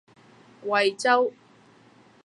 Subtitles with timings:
[0.67, 1.31] 惠州